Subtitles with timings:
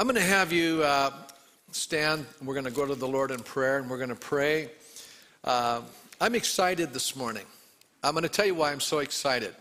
[0.00, 1.10] I'm going to have you uh,
[1.72, 2.24] stand.
[2.42, 4.70] We're going to go to the Lord in prayer and we're going to pray.
[5.44, 5.82] Uh,
[6.22, 7.44] I'm excited this morning.
[8.02, 9.54] I'm going to tell you why I'm so excited.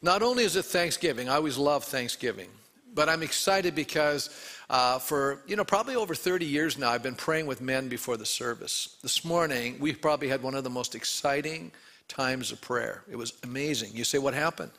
[0.00, 2.48] Not only is it Thanksgiving, I always love Thanksgiving,
[2.94, 4.30] but I'm excited because
[4.70, 8.16] uh, for, you know, probably over 30 years now, I've been praying with men before
[8.16, 8.96] the service.
[9.02, 11.70] This morning, we probably had one of the most exciting
[12.08, 13.02] times of prayer.
[13.10, 13.90] It was amazing.
[13.92, 14.70] You say, what happened?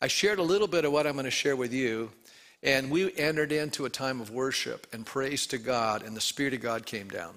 [0.00, 2.12] I shared a little bit of what I'm going to share with you,
[2.62, 6.54] and we entered into a time of worship and praise to God, and the Spirit
[6.54, 7.34] of God came down.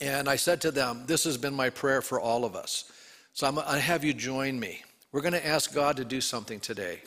[0.00, 2.90] And I said to them, This has been my prayer for all of us.
[3.34, 4.82] So I'm, going to have you join me.
[5.12, 7.00] We're going to ask God to do something today.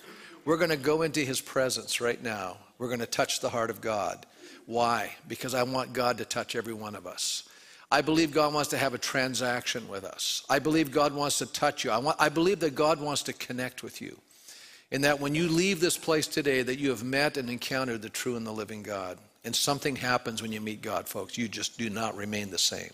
[0.46, 2.58] We're going to go into His presence right now.
[2.78, 4.26] We're going to touch the heart of God.
[4.66, 5.12] Why?
[5.28, 7.48] Because I want God to touch every one of us.
[7.92, 10.44] I believe God wants to have a transaction with us.
[10.50, 11.92] I believe God wants to touch you.
[11.92, 14.20] I, want, I believe that God wants to connect with you
[14.94, 18.10] and that when you leave this place today that you have met and encountered the
[18.10, 19.18] true and the living God.
[19.44, 21.38] And something happens when you meet God, folks.
[21.38, 22.92] You just do not remain the same.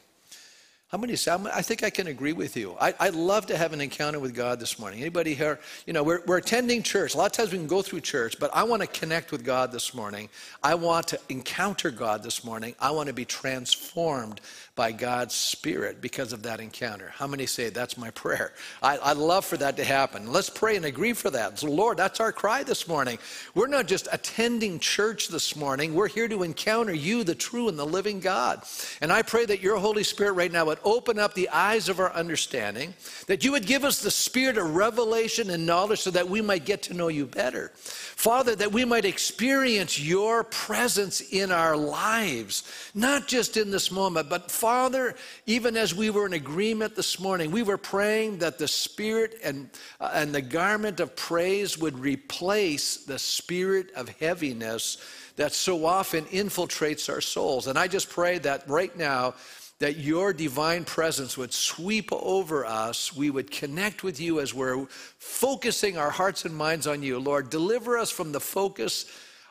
[0.89, 2.75] How many say, I think I can agree with you.
[2.81, 5.01] I, would love to have an encounter with God this morning.
[5.01, 5.59] Anybody here?
[5.85, 7.13] You know, we're, we're attending church.
[7.13, 9.45] A lot of times we can go through church, but I want to connect with
[9.45, 10.29] God this morning.
[10.63, 12.73] I want to encounter God this morning.
[12.79, 14.41] I want to be transformed
[14.79, 17.11] by God's Spirit because of that encounter.
[17.13, 18.53] How many say that's my prayer?
[18.81, 20.31] I, would love for that to happen.
[20.31, 21.59] Let's pray and agree for that.
[21.59, 23.19] So, Lord, that's our cry this morning.
[23.53, 27.77] We're not just attending church this morning, we're here to encounter you, the true and
[27.77, 28.63] the living God.
[29.01, 31.99] And I pray that your Holy Spirit right now would open up the eyes of
[31.99, 32.93] our understanding,
[33.27, 36.65] that you would give us the spirit of revelation and knowledge so that we might
[36.65, 37.71] get to know you better.
[37.75, 42.63] Father, that we might experience your presence in our lives,
[42.93, 47.51] not just in this moment, but Father, even as we were in agreement this morning,
[47.51, 49.69] we were praying that the spirit and,
[49.99, 54.97] uh, and the garment of praise would replace the spirit of heaviness
[55.39, 57.67] that so often infiltrates our souls.
[57.67, 59.35] And I just pray that right now,
[59.79, 63.15] that your divine presence would sweep over us.
[63.15, 64.85] We would connect with you as we're
[65.17, 67.17] focusing our hearts and minds on you.
[67.17, 69.05] Lord, deliver us from the focus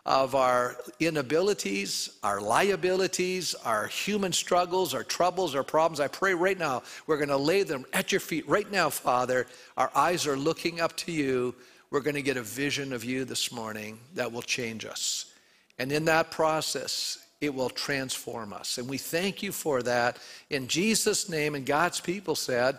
[0.04, 6.00] of our inabilities, our liabilities, our human struggles, our troubles, our problems.
[6.00, 9.46] I pray right now, we're going to lay them at your feet right now, Father.
[9.76, 11.54] Our eyes are looking up to you.
[11.90, 15.32] We're going to get a vision of you this morning that will change us.
[15.78, 18.78] And in that process, it will transform us.
[18.78, 20.18] And we thank you for that
[20.50, 21.54] in Jesus' name.
[21.54, 22.78] And God's people said,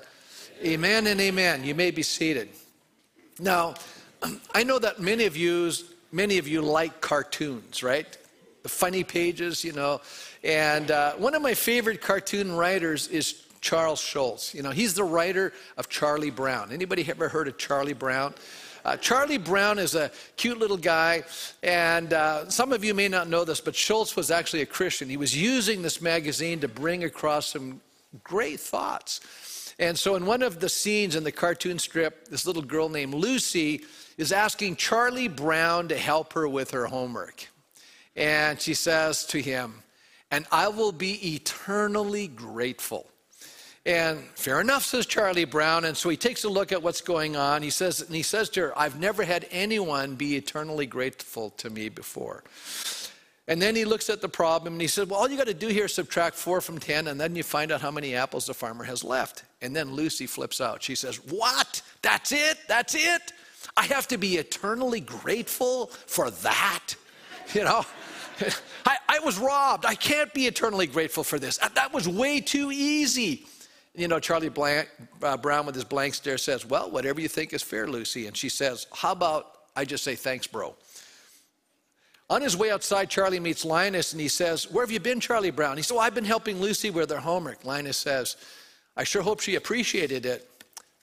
[0.61, 1.63] Amen, amen and amen.
[1.63, 2.49] You may be seated.
[3.39, 3.75] Now,
[4.53, 5.71] I know that many of you,
[6.11, 8.17] many of you like cartoons, right?
[8.63, 10.01] The funny pages, you know.
[10.43, 14.53] And uh, one of my favorite cartoon writers is Charles Schulz.
[14.53, 16.73] You know, he's the writer of Charlie Brown.
[16.73, 18.33] Anybody ever heard of Charlie Brown?
[18.85, 21.23] Uh, Charlie Brown is a cute little guy,
[21.63, 25.09] and uh, some of you may not know this, but Schulz was actually a Christian.
[25.09, 27.81] He was using this magazine to bring across some
[28.23, 29.73] great thoughts.
[29.79, 33.13] And so, in one of the scenes in the cartoon strip, this little girl named
[33.13, 33.81] Lucy
[34.17, 37.47] is asking Charlie Brown to help her with her homework.
[38.15, 39.83] And she says to him,
[40.31, 43.07] And I will be eternally grateful
[43.89, 45.85] and fair enough, says Charlie Brown.
[45.85, 47.63] And so he takes a look at what's going on.
[47.63, 51.71] He says, and he says to her, I've never had anyone be eternally grateful to
[51.71, 52.43] me before.
[53.47, 55.55] And then he looks at the problem and he says, Well, all you got to
[55.55, 58.45] do here is subtract four from 10, and then you find out how many apples
[58.45, 59.43] the farmer has left.
[59.63, 60.83] And then Lucy flips out.
[60.83, 61.81] She says, What?
[62.03, 62.59] That's it?
[62.67, 63.33] That's it?
[63.75, 66.95] I have to be eternally grateful for that?
[67.55, 67.83] You know?
[68.85, 69.83] I, I was robbed.
[69.83, 71.57] I can't be eternally grateful for this.
[71.57, 73.47] That was way too easy.
[73.95, 74.89] You know, Charlie Blank,
[75.23, 78.27] uh, Brown with his blank stare says, Well, whatever you think is fair, Lucy.
[78.27, 80.75] And she says, How about I just say thanks, bro?
[82.29, 85.49] On his way outside, Charlie meets Linus and he says, Where have you been, Charlie
[85.49, 85.77] Brown?
[85.77, 87.65] He said, well, I've been helping Lucy with her homework.
[87.65, 88.37] Linus says,
[88.95, 90.47] I sure hope she appreciated it.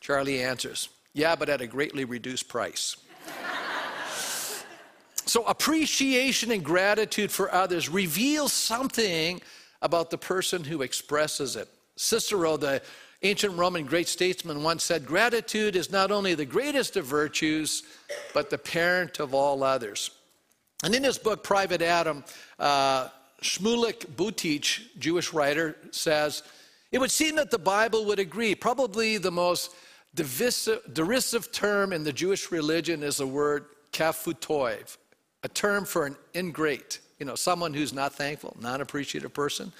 [0.01, 2.97] Charlie answers, Yeah, but at a greatly reduced price.
[5.27, 9.43] so, appreciation and gratitude for others reveals something
[9.83, 11.69] about the person who expresses it.
[11.97, 12.83] Cicero, the
[13.23, 17.83] ancient Roman great statesman, once said, Gratitude is not only the greatest of virtues,
[18.35, 20.11] but the parent of all others.
[20.85, 22.23] And in his book, Private Adam,
[22.59, 23.09] uh,
[23.43, 26.43] Shmuley Boteach, Jewish writer, says,
[26.93, 28.55] It would seem that the Bible would agree.
[28.55, 29.75] Probably the most
[30.15, 34.97] derisive, derisive term in the Jewish religion is the word kafui tov,
[35.43, 39.73] a term for an ingrate, you know, someone who's not thankful, non appreciative person.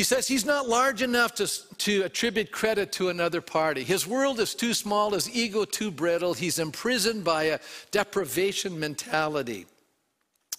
[0.00, 3.84] He says he's not large enough to, to attribute credit to another party.
[3.84, 6.32] His world is too small, his ego too brittle.
[6.32, 7.58] He's imprisoned by a
[7.90, 9.66] deprivation mentality.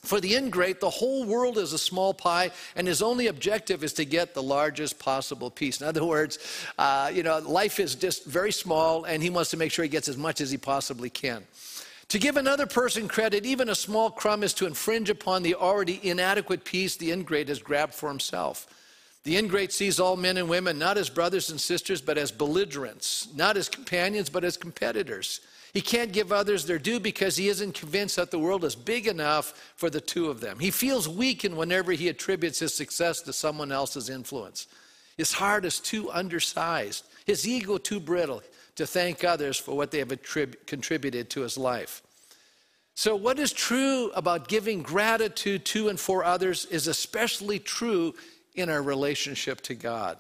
[0.04, 3.94] For the ingrate, the whole world is a small pie, and his only objective is
[3.94, 5.82] to get the largest possible piece.
[5.82, 6.38] In other words,
[6.78, 9.90] uh, you know, life is just very small, and he wants to make sure he
[9.90, 11.48] gets as much as he possibly can.
[12.10, 16.00] To give another person credit, even a small crumb, is to infringe upon the already
[16.08, 18.68] inadequate piece the ingrate has grabbed for himself.
[19.24, 23.28] The ingrate sees all men and women not as brothers and sisters, but as belligerents,
[23.36, 25.42] not as companions, but as competitors.
[25.74, 29.08] He can't give others their due because he isn't convinced that the world is big
[29.08, 30.60] enough for the two of them.
[30.60, 34.68] He feels weakened whenever he attributes his success to someone else's influence.
[35.18, 38.42] His heart is too undersized, his ego too brittle
[38.76, 42.02] to thank others for what they have attrib- contributed to his life.
[42.96, 48.14] So, what is true about giving gratitude to and for others is especially true
[48.56, 50.18] in our relationship to God.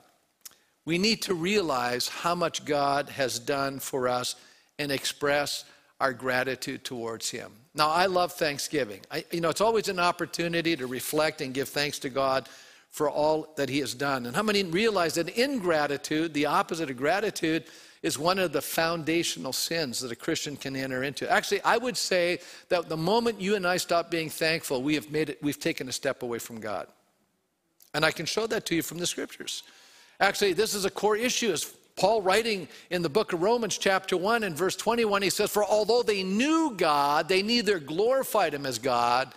[0.85, 4.35] We need to realize how much God has done for us
[4.79, 5.65] and express
[5.99, 7.51] our gratitude towards Him.
[7.75, 9.01] Now, I love Thanksgiving.
[9.11, 12.49] I, you know, it's always an opportunity to reflect and give thanks to God
[12.89, 14.25] for all that He has done.
[14.25, 17.65] And how many realize that ingratitude, the opposite of gratitude,
[18.01, 21.29] is one of the foundational sins that a Christian can enter into.
[21.31, 22.39] Actually, I would say
[22.69, 25.87] that the moment you and I stop being thankful, we have made it, we've taken
[25.87, 26.87] a step away from God.
[27.93, 29.63] And I can show that to you from the scriptures.
[30.19, 31.51] Actually, this is a core issue.
[31.51, 31.65] As
[31.95, 35.63] Paul writing in the book of Romans, chapter 1 and verse 21, he says, For
[35.63, 39.33] although they knew God, they neither glorified him as God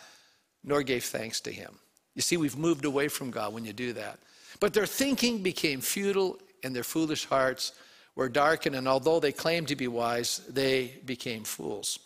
[0.63, 1.79] nor gave thanks to him.
[2.15, 4.19] You see, we've moved away from God when you do that.
[4.61, 7.73] But their thinking became futile and their foolish hearts
[8.15, 11.99] were darkened, and although they claimed to be wise, they became fools.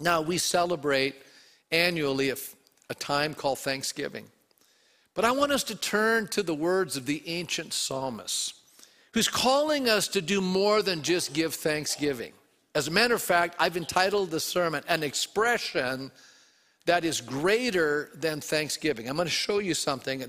[0.00, 1.14] Now, we celebrate
[1.70, 4.26] annually a time called Thanksgiving.
[5.18, 8.54] But I want us to turn to the words of the ancient psalmist,
[9.14, 12.34] who's calling us to do more than just give thanksgiving.
[12.76, 16.12] As a matter of fact, I've entitled the sermon, An Expression
[16.88, 19.10] that is greater than thanksgiving.
[19.10, 20.24] I'm going to show you something.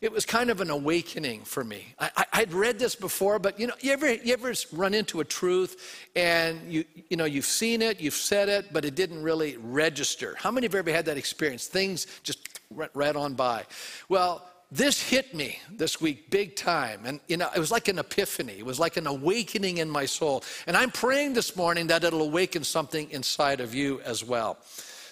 [0.00, 1.94] It was kind of an awakening for me.
[2.00, 5.24] I, would read this before, but you know, you ever, you ever run into a
[5.24, 9.56] truth and you, you know, you've seen it, you've said it, but it didn't really
[9.58, 10.34] register?
[10.36, 11.68] How many of you ever had that experience?
[11.68, 13.64] Things just went right on by.
[14.08, 17.02] Well, this hit me this week big time.
[17.04, 18.54] And, you know, it was like an epiphany.
[18.58, 20.42] It was like an awakening in my soul.
[20.66, 24.58] And I'm praying this morning that it'll awaken something inside of you as well.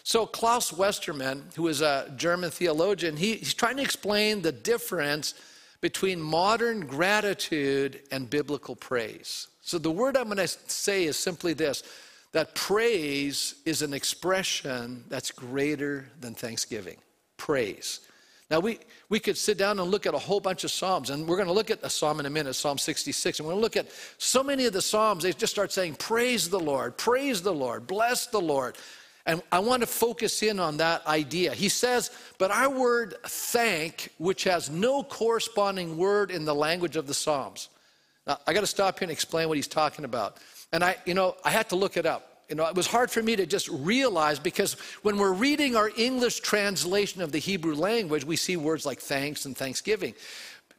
[0.02, 5.34] So, Klaus Westermann, who is a German theologian, he, he's trying to explain the difference
[5.80, 9.48] between modern gratitude and biblical praise.
[9.62, 11.82] So, the word I'm going to say is simply this
[12.32, 16.96] that praise is an expression that's greater than thanksgiving
[17.36, 18.00] praise.
[18.50, 21.26] Now, we, we could sit down and look at a whole bunch of Psalms, and
[21.26, 23.60] we're going to look at a Psalm in a minute, Psalm 66, and we're going
[23.60, 23.86] to look at
[24.18, 27.86] so many of the Psalms, they just start saying, Praise the Lord, praise the Lord,
[27.86, 28.76] bless the Lord.
[29.26, 31.52] And I want to focus in on that idea.
[31.54, 37.06] He says, But our word thank, which has no corresponding word in the language of
[37.06, 37.68] the Psalms.
[38.26, 40.38] Now, I got to stop here and explain what he's talking about.
[40.72, 43.12] And I, you know, I had to look it up you know, it was hard
[43.12, 44.72] for me to just realize because
[45.02, 49.46] when we're reading our English translation of the Hebrew language, we see words like thanks
[49.46, 50.14] and thanksgiving.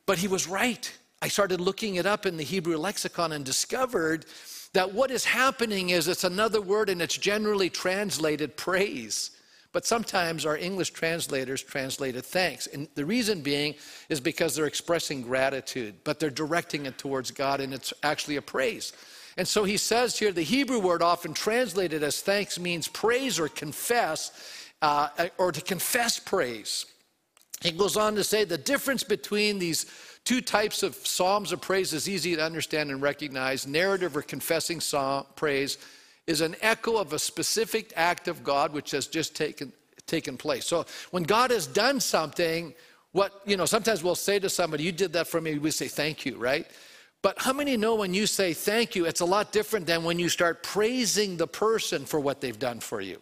[0.06, 0.92] But he was right.
[1.22, 4.26] I started looking it up in the Hebrew lexicon and discovered
[4.74, 9.32] that what is happening is it's another word and it's generally translated praise.
[9.74, 12.68] But sometimes our English translators translated thanks.
[12.68, 13.76] And the reason being
[14.10, 18.42] is because they're expressing gratitude, but they're directing it towards God and it's actually a
[18.42, 18.94] praise.
[19.38, 23.48] And so he says here the Hebrew word, often translated as thanks, means praise or
[23.48, 24.32] confess,
[24.82, 26.86] uh, or to confess praise.
[27.62, 29.86] He goes on to say the difference between these
[30.26, 33.68] two types of psalms of praise is easy to understand and recognize.
[33.68, 35.78] Narrative or confessing psalm praise
[36.28, 39.74] is an echo of a specific act of God which has just taken,
[40.08, 40.66] taken place.
[40.66, 42.74] So when God has done something,
[43.12, 45.88] what, you know, sometimes we'll say to somebody, You did that for me, we say
[45.88, 46.66] thank you, right?
[47.22, 50.18] But how many know when you say thank you, it's a lot different than when
[50.18, 53.22] you start praising the person for what they've done for you?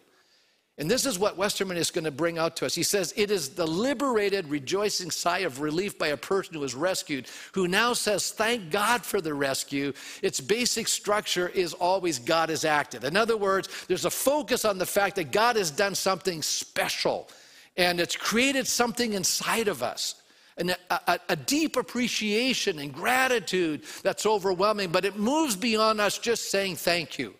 [0.80, 2.74] And this is what Westermann is going to bring out to us.
[2.74, 6.74] He says, It is the liberated, rejoicing sigh of relief by a person who is
[6.74, 9.92] rescued, who now says, Thank God for the rescue.
[10.22, 13.04] Its basic structure is always God has acted.
[13.04, 17.28] In other words, there's a focus on the fact that God has done something special,
[17.76, 20.14] and it's created something inside of us
[20.56, 26.50] and a, a, deep appreciation and gratitude that's overwhelming, but it moves beyond us just
[26.50, 27.34] saying thank you.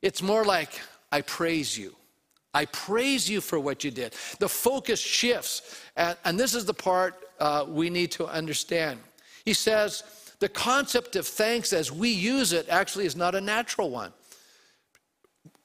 [0.00, 0.70] It's more like,
[1.10, 1.94] I praise you.
[2.60, 4.10] I praise you for what you did.
[4.38, 5.62] The focus shifts,
[5.94, 8.98] and, and this is the part uh, we need to understand.
[9.44, 10.02] He says,
[10.40, 14.12] the concept of thanks as we use it actually is not a natural one.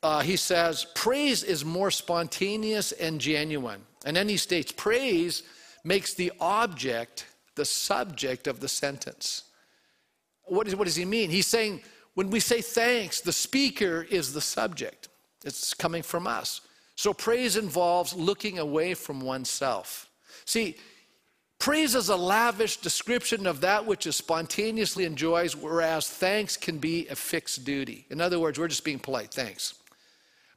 [0.04, 3.82] uh, he says, praise is more spontaneous and genuine.
[4.06, 5.44] And then he states, praise
[5.84, 9.44] makes the object the subject of the sentence.
[10.44, 11.30] What, is, what does he mean?
[11.30, 11.82] He's saying,
[12.16, 15.08] when we say thanks, the speaker is the subject,
[15.46, 16.62] it's coming from us.
[16.96, 20.10] So praise involves looking away from oneself.
[20.46, 20.78] See,
[21.60, 27.08] praise is a lavish description of that which is spontaneously enjoys, whereas thanks can be
[27.08, 28.06] a fixed duty.
[28.10, 29.76] In other words, we're just being polite, thanks.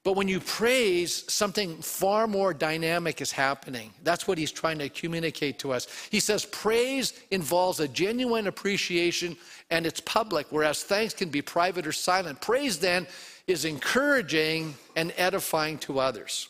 [0.07, 3.93] But when you praise, something far more dynamic is happening.
[4.05, 5.89] That's what he's trying to communicate to us.
[6.11, 9.37] He says praise involves a genuine appreciation
[9.69, 12.41] and it's public, whereas thanks can be private or silent.
[12.41, 13.09] Praise then
[13.47, 16.49] is encouraging and edifying to others.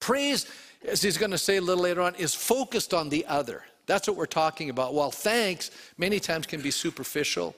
[0.00, 0.46] Praise,
[0.86, 3.62] as he's going to say a little later on, is focused on the other.
[3.86, 4.94] That's what we're talking about.
[4.94, 7.54] While thanks many times can be superficial,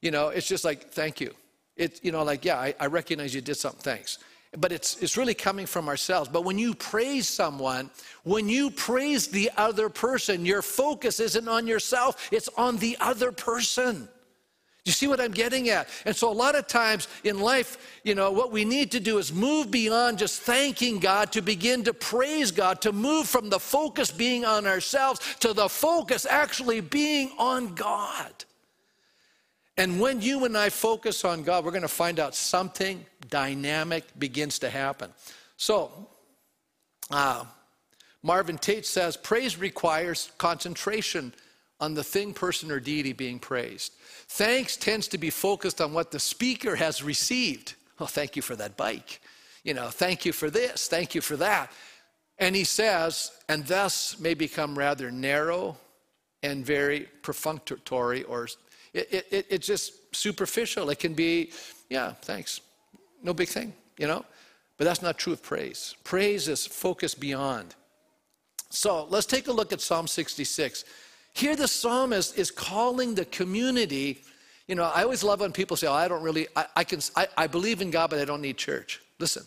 [0.00, 1.32] you know, it's just like, thank you.
[1.76, 4.18] It's, you know, like, yeah, I, I recognize you did something, thanks.
[4.58, 6.28] But it's, it's really coming from ourselves.
[6.28, 7.90] But when you praise someone,
[8.24, 13.32] when you praise the other person, your focus isn't on yourself, it's on the other
[13.32, 14.08] person.
[14.84, 15.88] You see what I'm getting at?
[16.04, 19.18] And so, a lot of times in life, you know, what we need to do
[19.18, 23.60] is move beyond just thanking God to begin to praise God, to move from the
[23.60, 28.44] focus being on ourselves to the focus actually being on God.
[29.76, 34.04] And when you and I focus on God, we're going to find out something dynamic
[34.18, 35.12] begins to happen.
[35.56, 35.92] So,
[37.08, 37.44] uh,
[38.24, 41.32] Marvin Tate says praise requires concentration
[41.82, 43.92] on the thing, person, or deity being praised.
[44.28, 47.74] Thanks tends to be focused on what the speaker has received.
[47.98, 49.20] Oh, thank you for that bike.
[49.64, 51.72] You know, thank you for this, thank you for that.
[52.38, 55.76] And he says, and thus may become rather narrow
[56.44, 58.46] and very perfunctory or
[58.94, 60.88] it, it, it's just superficial.
[60.90, 61.50] It can be,
[61.90, 62.60] yeah, thanks.
[63.24, 64.24] No big thing, you know?
[64.76, 65.96] But that's not true of praise.
[66.04, 67.74] Praise is focused beyond.
[68.70, 70.84] So let's take a look at Psalm 66.
[71.34, 74.22] Here, the psalmist is calling the community.
[74.68, 77.00] You know, I always love when people say, oh, I don't really, I, I can,
[77.16, 79.00] I, I believe in God, but I don't need church.
[79.18, 79.44] Listen,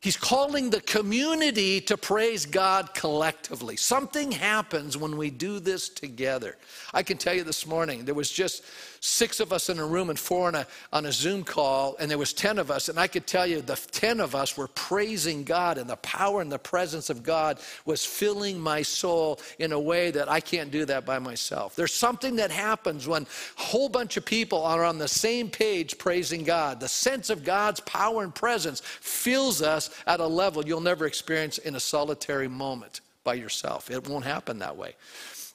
[0.00, 3.76] He's calling the community to praise God collectively.
[3.76, 6.56] Something happens when we do this together.
[6.92, 8.62] I can tell you this morning, there was just
[9.06, 12.10] six of us in a room and four on a, on a Zoom call, and
[12.10, 12.88] there was 10 of us.
[12.88, 16.40] And I could tell you the 10 of us were praising God, and the power
[16.40, 20.70] and the presence of God was filling my soul in a way that I can't
[20.70, 21.76] do that by myself.
[21.76, 25.98] There's something that happens when a whole bunch of people are on the same page
[25.98, 26.80] praising God.
[26.80, 31.58] The sense of God's power and presence fills us at a level you'll never experience
[31.58, 33.90] in a solitary moment by yourself.
[33.90, 34.94] It won't happen that way.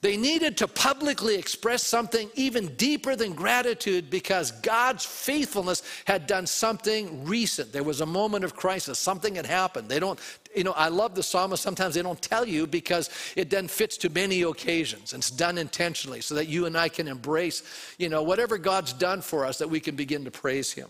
[0.02, 6.46] They needed to publicly express something even deeper than gratitude because God's faithfulness had done
[6.46, 7.72] something recent.
[7.72, 9.88] There was a moment of crisis, something had happened.
[9.88, 10.18] They don't,
[10.56, 11.62] you know, I love the psalmist.
[11.62, 16.20] Sometimes they don't tell you because it then fits to many occasions it's done intentionally
[16.20, 17.62] so that you and I can embrace,
[17.96, 20.88] you know, whatever God's done for us that we can begin to praise Him.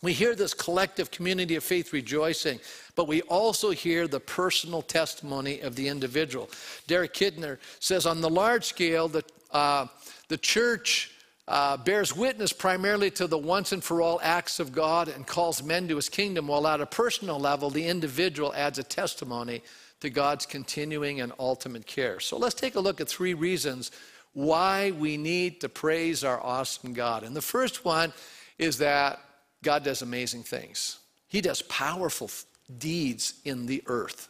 [0.00, 2.60] We hear this collective community of faith rejoicing,
[2.94, 6.48] but we also hear the personal testimony of the individual.
[6.86, 9.86] Derek Kidner says on the large scale, the, uh,
[10.28, 11.10] the church
[11.48, 15.62] uh, bears witness primarily to the once and for all acts of God and calls
[15.62, 19.62] men to his kingdom, while at a personal level, the individual adds a testimony
[20.00, 22.20] to God's continuing and ultimate care.
[22.20, 23.90] So let's take a look at three reasons
[24.34, 27.24] why we need to praise our awesome God.
[27.24, 28.12] And the first one
[28.58, 29.18] is that
[29.62, 30.98] God does amazing things.
[31.28, 32.30] He does powerful
[32.78, 34.28] deeds in the earth.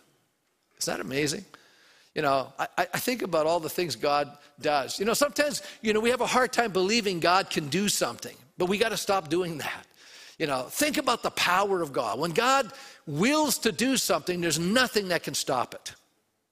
[0.79, 1.45] Is that amazing?
[2.15, 4.99] You know, I, I, think about all the things God does.
[4.99, 8.35] You know, sometimes, you know, we have a hard time believing God can do something,
[8.57, 9.87] but we got to stop doing that.
[10.39, 12.19] You know, think about the power of God.
[12.19, 12.73] When God
[13.07, 15.95] wills to do something, there's nothing that can stop it.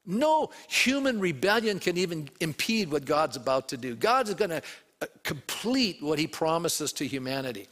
[0.04, 3.96] No human rebellion can even impede what God's about to do.
[3.96, 4.62] God's going to
[5.02, 7.66] uh, complete what he promises to humanity.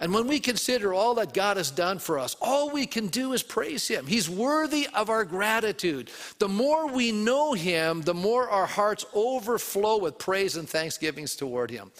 [0.00, 3.34] And when we consider all that God has done for us, all we can do
[3.34, 4.06] is praise Him.
[4.06, 6.10] He's worthy of our gratitude.
[6.38, 11.70] The more we know Him, the more our hearts overflow with praise and thanksgivings toward
[11.70, 11.92] Him.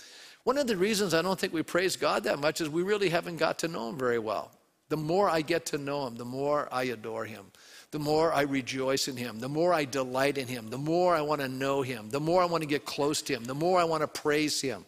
[0.44, 3.10] One of the reasons I don't think we praise God that much is we really
[3.10, 4.50] haven't got to know Him very well.
[4.88, 7.44] The more I get to know Him, the more I adore Him.
[7.90, 11.20] The more I rejoice in Him, the more I delight in Him, the more I
[11.20, 13.78] want to know Him, the more I want to get close to Him, the more
[13.78, 14.86] I want to praise Him.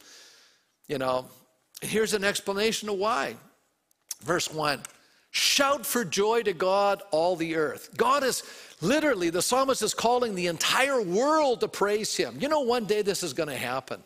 [0.88, 1.26] You know,
[1.82, 3.36] Here's an explanation of why.
[4.22, 4.80] Verse 1
[5.30, 7.90] Shout for joy to God, all the earth.
[7.96, 8.42] God is
[8.80, 12.36] literally, the psalmist is calling the entire world to praise him.
[12.38, 14.02] You know, one day this is going to happen.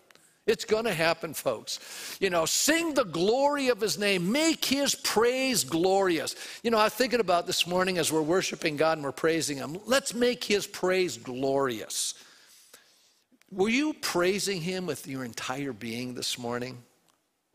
[0.47, 2.17] It's going to happen, folks.
[2.21, 6.37] You know, sing the glory of his name, make his praise glorious.
[6.63, 9.57] You know, I was thinking about this morning as we're worshiping God and we're praising
[9.57, 9.79] him.
[9.85, 12.15] Let's make his praise glorious.
[13.51, 16.79] Were you praising him with your entire being this morning?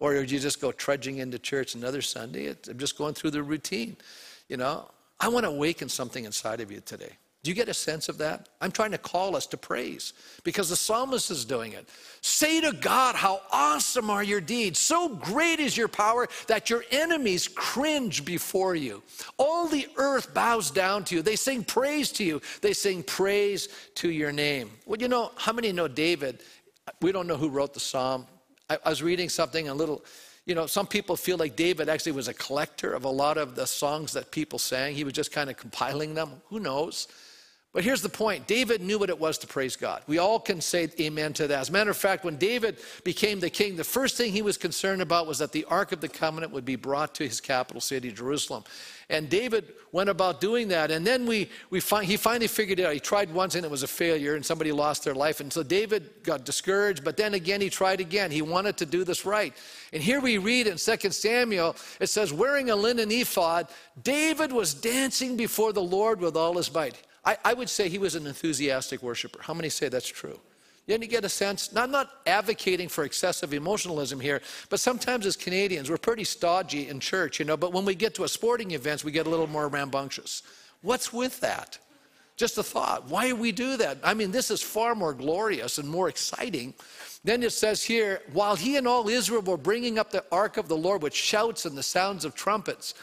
[0.01, 2.55] Or you just go trudging into church another Sunday?
[2.67, 3.96] I'm just going through the routine.
[4.50, 4.89] You know,
[5.20, 7.12] I want to awaken something inside of you today.
[7.43, 8.50] Do you get a sense of that?
[8.62, 11.88] I'm trying to call us to praise because the psalmist is doing it.
[12.22, 14.79] Say to God, How awesome are your deeds!
[14.79, 19.03] So great is your power that your enemies cringe before you.
[19.38, 21.22] All the earth bows down to you.
[21.22, 24.72] They sing praise to you, they sing praise to your name.
[24.88, 26.41] Well, you know, how many know David?
[27.01, 28.25] We don't know who wrote the psalm.
[28.72, 30.04] I, I was reading something a little
[30.46, 33.56] you know, some people feel like David actually was a collector of a lot of
[33.56, 34.96] the songs that people sang.
[34.96, 36.42] He was just kind of compiling them.
[36.50, 37.08] Who knows?
[37.74, 40.04] But here's the point David knew what it was to praise God.
[40.06, 41.60] We all can say amen to that.
[41.62, 44.58] As a matter of fact, when David became the king, the first thing he was
[44.58, 47.80] concerned about was that the Ark of the Covenant would be brought to his capital
[47.80, 48.66] city, Jerusalem.
[49.10, 50.92] And David went about doing that.
[50.92, 52.94] And then we, we find, he finally figured it out.
[52.94, 55.40] He tried once and it was a failure, and somebody lost their life.
[55.40, 58.32] And so David got discouraged, but then again, he tried again.
[58.32, 59.54] He wanted to do this right.
[59.94, 63.70] And here we read in 2 Samuel, it says, wearing a linen ephod,
[64.01, 67.01] David was dancing before the Lord with all his might.
[67.24, 69.40] I, I would say he was an enthusiastic worshiper.
[69.42, 70.40] How many say that's true?
[70.88, 75.36] Then you get a sense, I'm not advocating for excessive emotionalism here, but sometimes as
[75.36, 78.72] Canadians, we're pretty stodgy in church, you know, but when we get to a sporting
[78.72, 80.42] event, we get a little more rambunctious.
[80.82, 81.78] What's with that?
[82.36, 83.08] Just a thought.
[83.08, 84.00] Why do we do that?
[84.04, 86.74] I mean, this is far more glorious and more exciting.
[87.24, 90.68] Then it says here, while he and all Israel were bringing up the ark of
[90.68, 92.96] the Lord with shouts and the sounds of trumpets,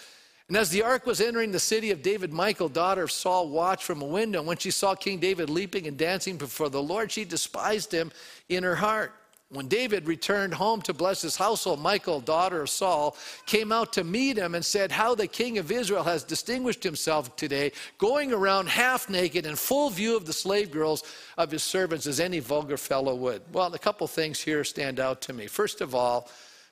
[0.48, 3.84] and as the ark was entering the city of David, Michal, daughter of Saul, watched
[3.84, 4.40] from a window.
[4.42, 8.10] When she saw King David leaping and dancing before the Lord, she despised him
[8.48, 9.12] in her heart.
[9.50, 14.04] When David returned home to bless his household, Michal, daughter of Saul, came out to
[14.04, 18.68] meet him and said, How the king of Israel has distinguished himself today, going around
[18.68, 21.02] half naked in full view of the slave girls
[21.38, 23.40] of his servants as any vulgar fellow would.
[23.52, 25.46] Well, a couple things here stand out to me.
[25.46, 26.28] First of all,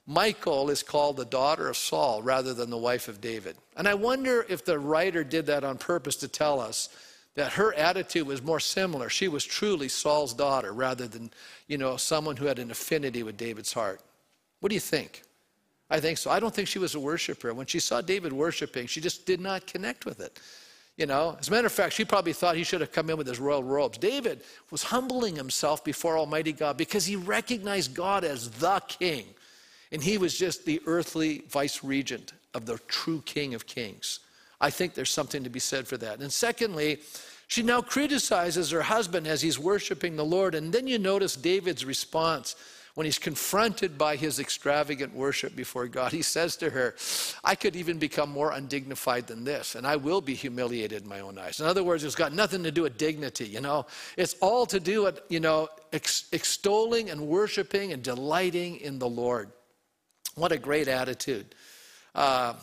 [0.07, 3.57] Michal is called the daughter of Saul rather than the wife of David.
[3.77, 6.89] And I wonder if the writer did that on purpose to tell us
[7.35, 9.09] that her attitude was more similar.
[9.09, 11.31] She was truly Saul's daughter rather than,
[11.67, 14.01] you know, someone who had an affinity with David's heart.
[14.61, 15.23] What do you think?
[15.91, 16.31] I think so.
[16.31, 17.53] I don't think she was a worshiper.
[17.53, 20.41] When she saw David worshiping, she just did not connect with it.
[20.97, 23.19] You know, as a matter of fact, she probably thought he should have come in
[23.19, 23.99] with his royal robes.
[23.99, 29.27] David was humbling himself before Almighty God because he recognized God as the king.
[29.93, 34.21] And he was just the earthly vice regent of the true King of Kings.
[34.61, 36.21] I think there's something to be said for that.
[36.21, 36.99] And secondly,
[37.49, 40.55] she now criticizes her husband as he's worshiping the Lord.
[40.55, 42.57] And then you notice David's response
[42.95, 46.13] when he's confronted by his extravagant worship before God.
[46.13, 46.95] He says to her,
[47.45, 51.21] I could even become more undignified than this, and I will be humiliated in my
[51.21, 51.61] own eyes.
[51.61, 53.85] In other words, it's got nothing to do with dignity, you know.
[54.17, 59.09] It's all to do with, you know, ex- extolling and worshiping and delighting in the
[59.09, 59.51] Lord.
[60.37, 61.55] What a great attitude.
[62.15, 62.55] Uh,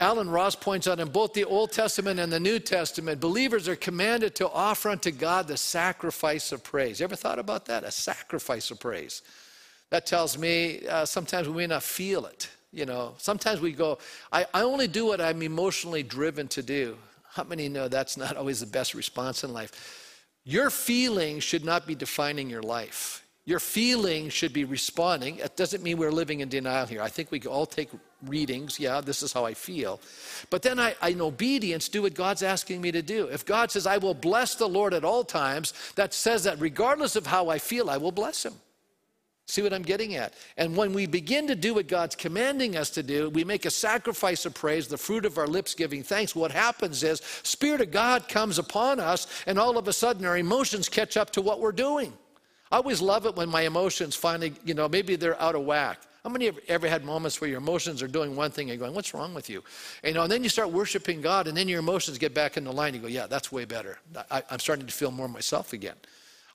[0.00, 3.76] Allen Ross points out in both the Old Testament and the New Testament, believers are
[3.76, 7.00] commanded to offer unto God the sacrifice of praise.
[7.00, 7.84] You ever thought about that?
[7.84, 9.20] A sacrifice of praise.
[9.90, 12.48] That tells me uh, sometimes we may not feel it.
[12.72, 13.98] You know, sometimes we go,
[14.32, 16.96] I, I only do what I'm emotionally driven to do.
[17.32, 20.22] How many know that's not always the best response in life?
[20.44, 23.25] Your feelings should not be defining your life.
[23.46, 25.36] Your feelings should be responding.
[25.36, 27.00] It doesn't mean we're living in denial here.
[27.00, 27.90] I think we all take
[28.26, 28.80] readings.
[28.80, 30.00] Yeah, this is how I feel.
[30.50, 33.26] But then I, in obedience, do what God's asking me to do.
[33.26, 37.14] If God says, I will bless the Lord at all times, that says that regardless
[37.14, 38.54] of how I feel, I will bless him.
[39.46, 40.34] See what I'm getting at?
[40.56, 43.70] And when we begin to do what God's commanding us to do, we make a
[43.70, 46.34] sacrifice of praise, the fruit of our lips giving thanks.
[46.34, 50.36] What happens is, Spirit of God comes upon us, and all of a sudden our
[50.36, 52.12] emotions catch up to what we're doing.
[52.70, 56.00] I always love it when my emotions finally, you know, maybe they're out of whack.
[56.24, 58.92] How many have ever had moments where your emotions are doing one thing and going,
[58.92, 59.62] what's wrong with you?
[60.02, 62.56] And, you know, and then you start worshiping God and then your emotions get back
[62.56, 62.94] in the line.
[62.94, 63.98] You go, yeah, that's way better.
[64.30, 65.94] I, I'm starting to feel more myself again.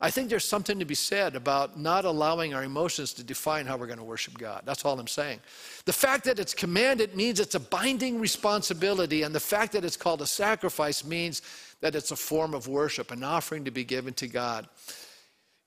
[0.03, 3.77] I think there's something to be said about not allowing our emotions to define how
[3.77, 4.63] we're going to worship God.
[4.65, 5.39] That's all I'm saying.
[5.85, 9.97] The fact that it's commanded means it's a binding responsibility, and the fact that it's
[9.97, 11.43] called a sacrifice means
[11.81, 14.67] that it's a form of worship, an offering to be given to God.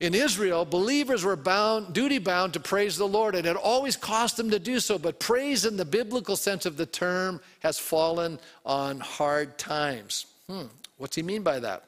[0.01, 4.37] In Israel, believers were bound, duty bound to praise the Lord, and it always cost
[4.37, 4.99] them to do so.
[4.99, 10.27] But praise, in the biblical sense of the term, has fallen on hard times.
[10.49, 10.65] Hmm,
[10.99, 11.85] what's he mean by that?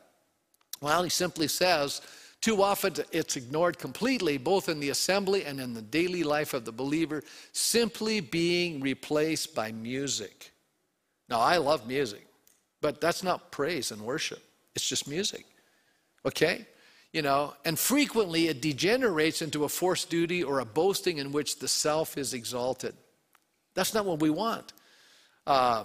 [0.81, 2.01] Well, he simply says
[2.41, 6.65] Too often it's ignored completely, both in the assembly and in the daily life of
[6.65, 10.53] the believer, simply being replaced by music.
[11.29, 12.25] Now, I love music,
[12.81, 14.43] but that's not praise and worship,
[14.77, 15.45] it's just music.
[16.25, 16.67] Okay?
[17.17, 21.59] You know, and frequently it degenerates into a forced duty or a boasting in which
[21.59, 22.95] the self is exalted.
[23.73, 24.75] That's not what we want.
[25.47, 25.85] Uh,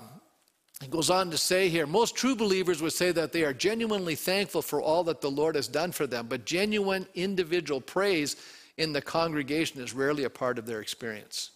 [0.82, 4.16] he goes on to say here most true believers would say that they are genuinely
[4.16, 8.36] thankful for all that the Lord has done for them, but genuine individual praise
[8.76, 11.52] in the congregation is rarely a part of their experience.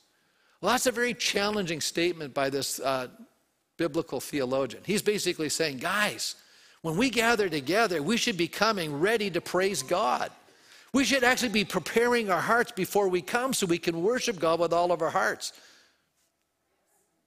[0.61, 3.09] Well, that's a very challenging statement by this uh,
[3.75, 4.83] biblical theologian.
[4.85, 6.35] He's basically saying, guys,
[6.85, 10.29] when we gather together, we should be coming ready to praise God.
[10.93, 14.59] We should actually be preparing our hearts before we come so we can worship God
[14.59, 15.53] with all of our hearts.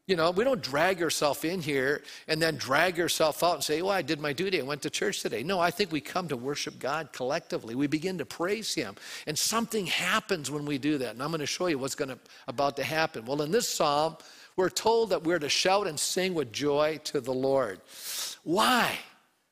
[0.07, 3.83] You know, we don't drag yourself in here and then drag yourself out and say,
[3.83, 4.61] Oh, I did my duty.
[4.61, 5.43] I went to church today.
[5.43, 7.75] No, I think we come to worship God collectively.
[7.75, 8.95] We begin to praise Him.
[9.27, 11.15] And something happens when we do that.
[11.15, 13.25] And I'm going to show you what's going to, about to happen.
[13.25, 14.19] Well, in this psalm,
[14.55, 17.81] we're told that we're to shout and sing with joy to the Lord.
[18.45, 18.97] Why?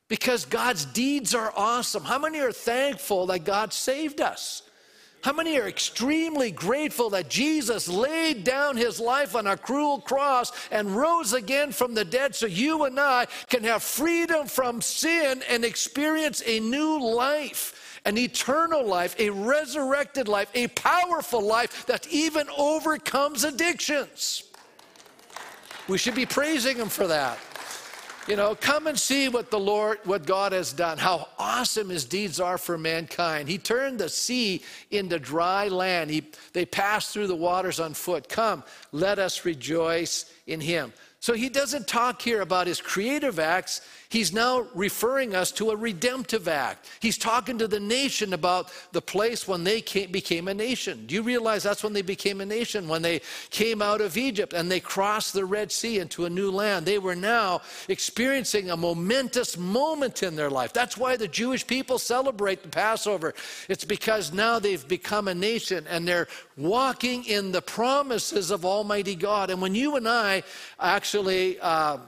[0.08, 2.04] Because God's deeds are awesome.
[2.04, 4.62] How many are thankful that God saved us?
[5.22, 10.52] How many are extremely grateful that Jesus laid down his life on a cruel cross
[10.70, 15.42] and rose again from the dead so you and I can have freedom from sin
[15.50, 18.00] and experience a new life?
[18.04, 24.44] An eternal life, a resurrected life, a powerful life that even overcomes addictions.
[25.88, 27.36] We should be praising Him for that.
[28.28, 32.04] You know, come and see what the Lord, what God has done, how awesome his
[32.04, 33.48] deeds are for mankind.
[33.48, 36.10] He turned the sea into dry land.
[36.10, 38.28] He, they passed through the waters on foot.
[38.28, 40.92] Come, let us rejoice in him.
[41.20, 43.80] So he doesn't talk here about his creative acts.
[44.08, 46.88] He's now referring us to a redemptive act.
[47.00, 51.06] He's talking to the nation about the place when they came, became a nation.
[51.06, 52.86] Do you realize that's when they became a nation?
[52.86, 56.50] When they came out of Egypt and they crossed the Red Sea into a new
[56.50, 56.86] land.
[56.86, 60.72] They were now experiencing a momentous moment in their life.
[60.72, 63.34] That's why the Jewish people celebrate the Passover.
[63.68, 69.16] It's because now they've become a nation and they're walking in the promises of Almighty
[69.16, 69.50] God.
[69.50, 70.44] And when you and I
[70.78, 71.58] actually.
[71.60, 71.98] Uh,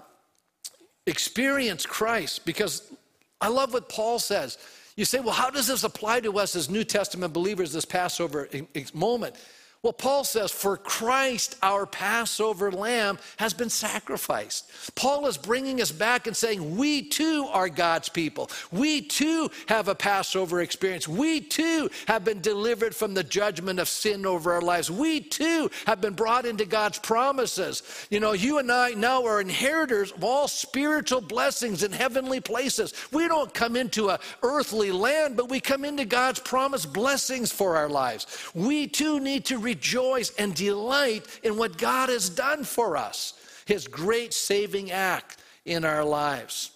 [1.08, 2.92] experience Christ because
[3.40, 4.58] I love what Paul says.
[4.96, 8.48] You say, well, how does this apply to us as New Testament believers, this Passover
[8.92, 9.36] moment?
[9.84, 14.68] Well, Paul says, For Christ, our Passover lamb, has been sacrificed.
[14.96, 18.50] Paul is bringing us back and saying, We too are God's people.
[18.72, 21.06] We too have a Passover experience.
[21.06, 24.90] We too have been delivered from the judgment of sin over our lives.
[24.90, 27.84] We too have been brought into God's promises.
[28.10, 32.94] You know, you and I now are inheritors of all spiritual blessings in heavenly places.
[33.12, 37.76] We don't come into an earthly land, but we come into God's promised blessings for
[37.76, 38.26] our lives.
[38.54, 43.34] We too need to rejoice and delight in what God has done for us,
[43.66, 46.70] his great saving act in our lives.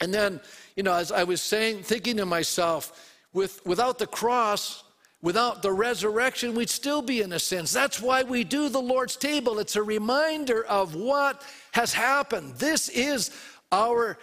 [0.00, 0.40] And then,
[0.76, 4.82] you know, as I was saying, thinking to myself, with, without the cross,
[5.20, 7.70] without the resurrection, we'd still be in a sense.
[7.72, 9.58] That's why we do the Lord's table.
[9.58, 12.54] It's a reminder of what has happened.
[12.54, 13.30] This is
[13.72, 14.18] our,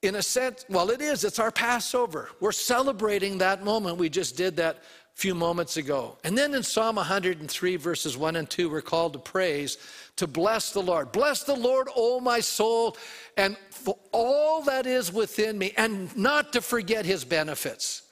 [0.00, 2.30] in a sense, well, it is, it's our Passover.
[2.40, 3.98] We're celebrating that moment.
[3.98, 4.82] We just did that
[5.18, 6.16] few moments ago.
[6.22, 9.76] And then in Psalm 103, verses 1 and 2, we're called to praise,
[10.14, 11.10] to bless the Lord.
[11.10, 12.96] Bless the Lord, O my soul,
[13.36, 18.02] and for all that is within me, and not to forget his benefits.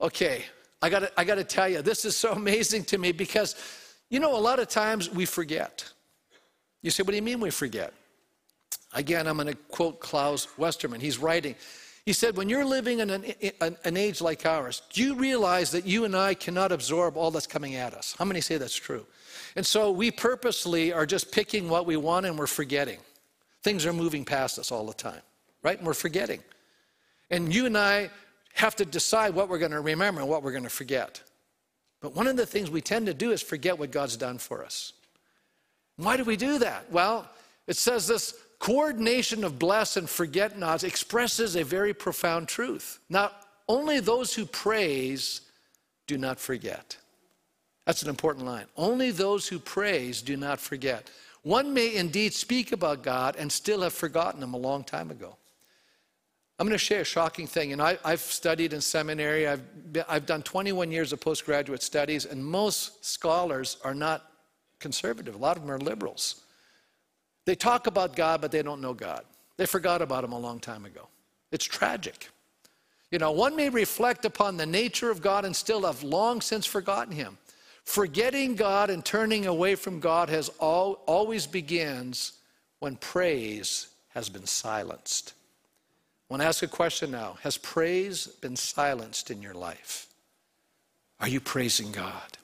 [0.00, 0.46] Okay,
[0.80, 3.54] I gotta, I gotta tell you, this is so amazing to me because,
[4.08, 5.84] you know, a lot of times we forget.
[6.80, 7.92] You say, what do you mean we forget?
[8.94, 11.02] Again, I'm to quote Klaus Westermann.
[11.02, 11.54] He's writing,
[12.06, 13.24] he said, when you're living in an,
[13.60, 17.48] an, age like ours, do you realize that you and I cannot absorb all that's
[17.48, 18.14] coming at us?
[18.16, 19.04] How many say that's true?
[19.56, 23.00] And so we purposely are just picking what we want and we're forgetting.
[23.64, 25.20] Things are moving past us all the time,
[25.64, 25.76] right?
[25.78, 26.44] And we're forgetting.
[27.30, 28.10] And you and I
[28.54, 31.20] have to decide what we're going to remember and what we're going to forget.
[32.00, 34.64] But one of the things we tend to do is forget what God's done for
[34.64, 34.92] us.
[35.96, 36.92] Why do we do that?
[36.92, 37.28] Well,
[37.66, 38.34] it says this
[38.66, 42.98] coordination of bless and forget nots expresses a very profound truth.
[43.08, 45.42] Not only those who praise
[46.08, 46.96] do not forget.
[47.84, 48.66] That's an important line.
[48.76, 51.08] Only those who praise do not forget.
[51.44, 55.36] One may indeed speak about God and still have forgotten him a long time ago.
[56.58, 57.72] I'm going to share a shocking thing.
[57.72, 62.24] And I, have studied in seminary, I've, been, I've done 21 years of postgraduate studies,
[62.24, 64.28] and most scholars are not
[64.80, 65.36] conservative.
[65.36, 66.42] A lot of them are liberals.
[67.46, 69.24] They talk about God, but they don't know God.
[69.56, 71.08] They forgot about him a long time ago.
[71.50, 72.28] It's tragic.
[73.10, 76.66] You know, one may reflect upon the nature of God and still have long since
[76.66, 77.38] forgotten him.
[77.84, 82.32] Forgetting God and turning away from God has all, always begins
[82.80, 85.34] when praise has been silenced.
[86.28, 87.38] I want to ask a question now.
[87.42, 90.08] Has praise been silenced in your life?
[91.20, 92.38] Are you praising God?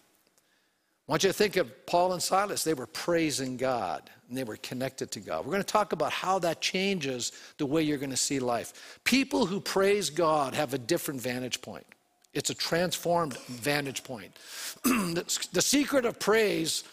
[1.09, 2.63] I want you to think of Paul and Silas.
[2.63, 5.45] They were praising God and they were connected to God.
[5.45, 9.01] We're going to talk about how that changes the way you're going to see life.
[9.05, 11.87] People who praise God have a different vantage point,
[12.33, 14.37] it's a transformed vantage point.
[14.85, 16.85] the secret of praise,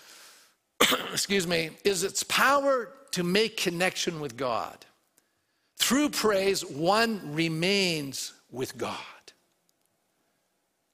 [1.13, 4.85] excuse me, is its power to make connection with God.
[5.77, 8.97] Through praise, one remains with God.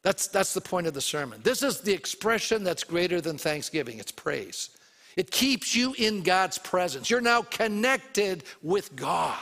[0.05, 1.39] That's, that's the point of the sermon.
[1.43, 4.69] This is the expression that's greater than thanksgiving it's praise.
[5.17, 7.09] It keeps you in God's presence.
[7.09, 9.39] You're now connected with God.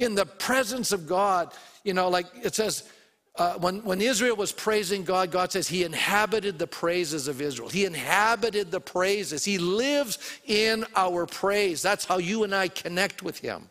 [0.00, 1.52] In the presence of God,
[1.84, 2.90] you know, like it says,
[3.36, 7.68] uh, when, when Israel was praising God, God says He inhabited the praises of Israel.
[7.68, 9.44] He inhabited the praises.
[9.44, 11.82] He lives in our praise.
[11.82, 13.68] That's how you and I connect with Him.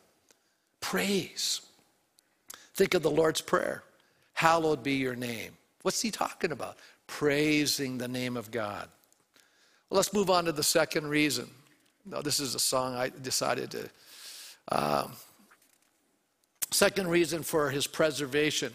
[0.79, 1.59] Praise.
[2.75, 3.83] Think of the Lord's Prayer
[4.35, 5.57] Hallowed be your name.
[5.83, 6.77] What's he talking about?
[7.07, 8.89] Praising the name of God.
[9.89, 11.47] Well, let's move on to the second reason.
[12.05, 13.89] No, this is a song I decided to.
[14.69, 15.11] Um,
[16.71, 18.73] second reason for his preservation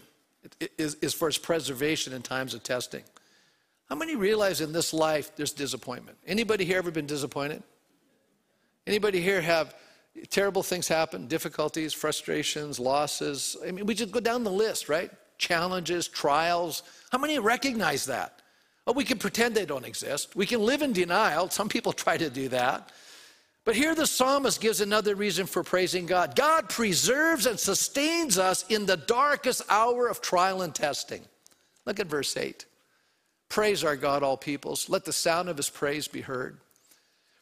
[0.78, 3.02] is, is for his preservation in times of testing.
[3.88, 6.18] How many realize in this life there's disappointment?
[6.26, 7.62] Anybody here ever been disappointed?
[8.86, 9.74] Anybody here have
[10.30, 13.56] terrible things happen, difficulties, frustrations, losses?
[13.66, 15.10] I mean, we just go down the list, right?
[15.38, 18.42] Challenges, trials, how many recognize that?
[18.86, 20.34] Well, we can pretend they don't exist.
[20.34, 21.50] We can live in denial.
[21.50, 22.90] Some people try to do that.
[23.64, 26.34] But here the psalmist gives another reason for praising God.
[26.34, 31.20] God preserves and sustains us in the darkest hour of trial and testing.
[31.84, 32.64] Look at verse 8.
[33.50, 34.88] Praise our God, all peoples.
[34.88, 36.58] Let the sound of his praise be heard.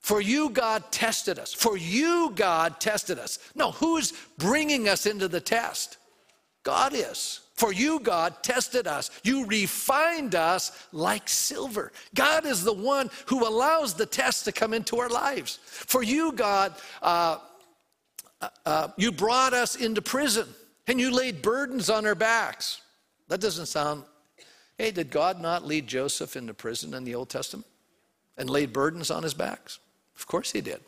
[0.01, 1.53] For you, God, tested us.
[1.53, 3.39] For you, God, tested us.
[3.55, 5.97] No, who's bringing us into the test?
[6.63, 7.41] God is.
[7.57, 9.11] For you, God, tested us.
[9.25, 11.91] You refined us like silver.
[12.15, 15.59] God is the one who allows the test to come into our lives.
[15.65, 17.39] For you, God, uh,
[18.43, 20.47] uh, uh, you brought us into prison
[20.87, 22.83] and you laid burdens on our backs.
[23.29, 24.05] That doesn't sound,
[24.77, 27.67] hey, did God not lead Joseph into prison in the Old Testament
[28.37, 29.79] and laid burdens on his backs?
[30.15, 30.81] Of course he did.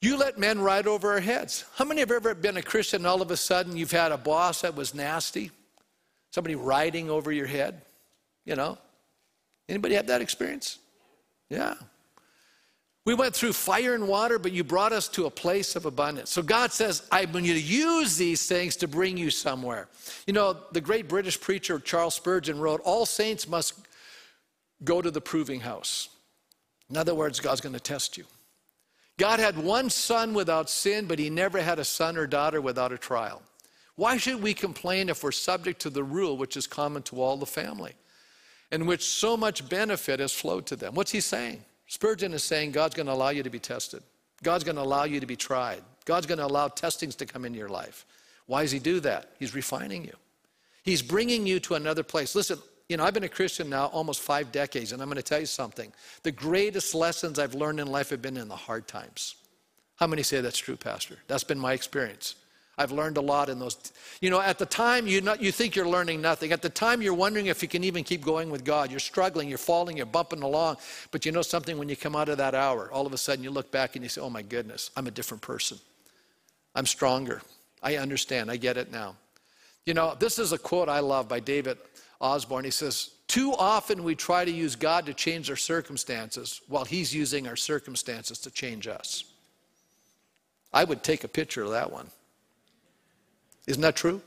[0.00, 1.64] You let men ride over our heads.
[1.74, 4.18] How many have ever been a Christian and all of a sudden you've had a
[4.18, 5.50] boss that was nasty?
[6.30, 7.82] Somebody riding over your head?
[8.44, 8.78] You know?
[9.68, 10.78] Anybody have that experience?
[11.50, 11.74] Yeah.
[13.04, 16.30] We went through fire and water, but you brought us to a place of abundance.
[16.30, 19.88] So God says, I'm going to use these things to bring you somewhere.
[20.26, 23.74] You know, the great British preacher Charles Spurgeon wrote, All saints must
[24.84, 26.10] go to the proving house.
[26.90, 28.24] In other words, God's going to test you.
[29.18, 32.92] God had one son without sin, but he never had a son or daughter without
[32.92, 33.42] a trial.
[33.96, 37.36] Why should we complain if we're subject to the rule which is common to all
[37.36, 37.94] the family,
[38.70, 40.94] in which so much benefit has flowed to them?
[40.94, 41.64] What's he saying?
[41.88, 44.04] Spurgeon is saying God's going to allow you to be tested.
[44.44, 45.82] God's going to allow you to be tried.
[46.04, 48.06] God's going to allow testings to come into your life.
[48.46, 49.32] Why does he do that?
[49.40, 50.14] He's refining you.
[50.84, 52.36] He's bringing you to another place.
[52.36, 55.22] Listen, you know, I've been a Christian now almost five decades, and I'm going to
[55.22, 55.92] tell you something.
[56.22, 59.36] The greatest lessons I've learned in life have been in the hard times.
[59.96, 61.18] How many say that's true, Pastor?
[61.26, 62.36] That's been my experience.
[62.78, 63.76] I've learned a lot in those.
[64.20, 66.52] You know, at the time, you, not, you think you're learning nothing.
[66.52, 68.90] At the time, you're wondering if you can even keep going with God.
[68.90, 70.76] You're struggling, you're falling, you're bumping along.
[71.10, 71.76] But you know something?
[71.76, 74.04] When you come out of that hour, all of a sudden you look back and
[74.04, 75.78] you say, oh my goodness, I'm a different person.
[76.76, 77.42] I'm stronger.
[77.82, 78.48] I understand.
[78.50, 79.16] I get it now.
[79.84, 81.78] You know, this is a quote I love by David
[82.20, 82.64] Osborne.
[82.64, 87.14] He says, Too often we try to use God to change our circumstances while He's
[87.14, 89.24] using our circumstances to change us.
[90.72, 92.08] I would take a picture of that one.
[93.66, 94.20] Isn't that true?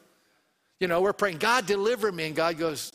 [0.79, 2.25] You know, we're praying, God, deliver me.
[2.25, 2.91] And God goes,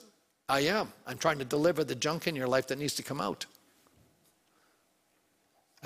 [0.49, 0.93] I am.
[1.07, 3.47] I'm trying to deliver the junk in your life that needs to come out.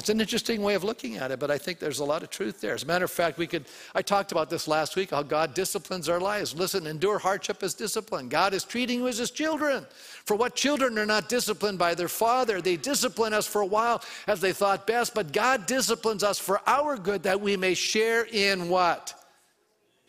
[0.01, 2.31] It's an interesting way of looking at it, but I think there's a lot of
[2.31, 2.73] truth there.
[2.73, 5.53] As a matter of fact, we could, I talked about this last week, how God
[5.53, 6.55] disciplines our lives.
[6.55, 8.31] Listen, endure hardship as discipline.
[8.31, 9.85] God is treating you as his children.
[10.25, 12.63] For what children are not disciplined by their father?
[12.63, 16.63] They discipline us for a while as they thought best, but God disciplines us for
[16.67, 19.20] our good that we may share in what?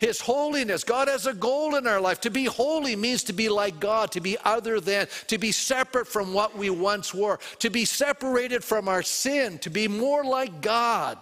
[0.02, 0.82] His holiness.
[0.82, 2.20] God has a goal in our life.
[2.22, 6.08] To be holy means to be like God, to be other than, to be separate
[6.08, 10.60] from what we once were, to be separated from our sin, to be more like
[10.60, 11.18] God.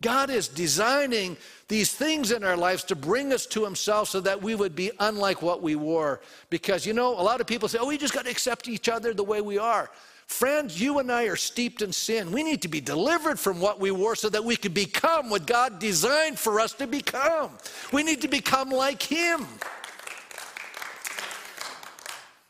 [0.00, 1.36] God is designing
[1.68, 4.90] these things in our lives to bring us to Himself so that we would be
[5.00, 6.22] unlike what we were.
[6.48, 8.88] Because, you know, a lot of people say, oh, we just got to accept each
[8.88, 9.90] other the way we are.
[10.26, 12.32] Friends, you and I are steeped in sin.
[12.32, 15.46] We need to be delivered from what we were so that we could become what
[15.46, 17.50] God designed for us to become.
[17.92, 19.46] We need to become like Him.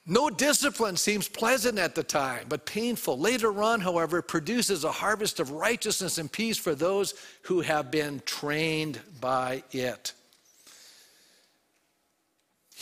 [0.06, 3.18] No discipline seems pleasant at the time, but painful.
[3.18, 7.90] Later on, however, it produces a harvest of righteousness and peace for those who have
[7.90, 10.12] been trained by it.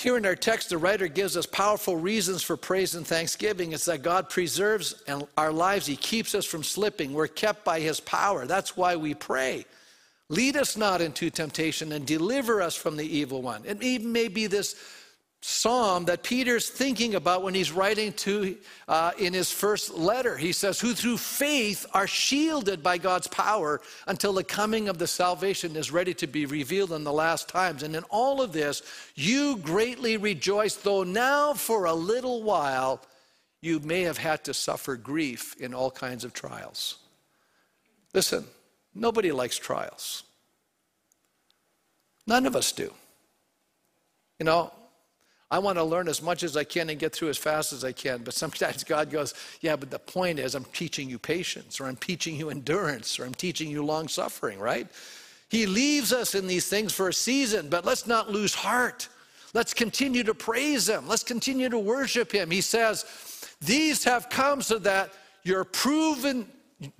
[0.03, 3.71] Here in our text, the writer gives us powerful reasons for praise and thanksgiving.
[3.71, 5.01] It's that God preserves
[5.37, 7.13] our lives, He keeps us from slipping.
[7.13, 8.45] We're kept by His power.
[8.45, 9.65] That's why we pray.
[10.29, 13.63] Lead us not into temptation and deliver us from the evil one.
[13.65, 14.75] It may be this
[15.45, 20.37] psalm that Peter's thinking about when he's writing to uh, in his first letter.
[20.37, 25.09] He says, Who through faith are shielded by God's power until the coming of the
[25.09, 27.83] salvation is ready to be revealed in the last times.
[27.83, 28.83] And in all of this,
[29.17, 33.05] you greatly rejoice, though now for a little while
[33.61, 36.99] you may have had to suffer grief in all kinds of trials.
[38.15, 38.45] Listen,
[38.95, 40.23] nobody likes trials.
[42.29, 42.93] None of us do.
[44.39, 44.73] You know,
[45.53, 47.85] I want to learn as much as I can and get through as fast as
[47.85, 48.23] I can.
[48.23, 51.97] But sometimes God goes, Yeah, but the point is, I'm teaching you patience, or I'm
[51.97, 54.89] teaching you endurance, or I'm teaching you long suffering, right?
[55.51, 59.11] He leaves us in these things for a season, but let's not lose heart.
[59.53, 61.07] Let's continue to praise Him.
[61.07, 62.51] Let's continue to worship Him.
[62.51, 63.05] He says,
[63.61, 65.13] These have come so that
[65.43, 66.49] your proven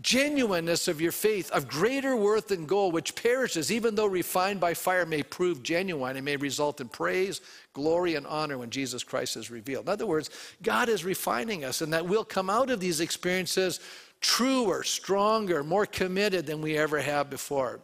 [0.01, 4.75] genuineness of your faith of greater worth than gold, which perishes, even though refined by
[4.75, 7.41] fire, may prove genuine and may result in praise,
[7.73, 9.87] glory, and honor when Jesus Christ is revealed.
[9.87, 10.31] In other words,
[10.63, 13.81] God is refining us, and that we'll come out of these experiences
[14.21, 17.81] truer, stronger, more committed than we ever have before.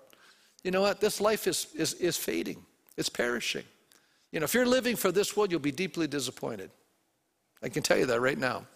[0.63, 1.01] You know what?
[1.01, 2.65] This life is, is, is fading,
[2.97, 3.65] it's perishing.
[4.33, 6.71] You know, if you're living for this world, you'll be deeply disappointed.
[7.63, 8.67] I can tell you that right now.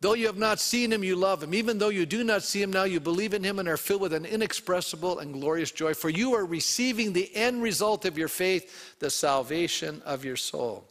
[0.00, 1.52] Though you have not seen him, you love him.
[1.54, 4.02] Even though you do not see him now, you believe in him and are filled
[4.02, 5.92] with an inexpressible and glorious joy.
[5.92, 10.84] For you are receiving the end result of your faith, the salvation of your soul.